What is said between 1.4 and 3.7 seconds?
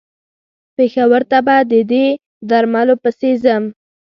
به د دې درملو پسې ځم.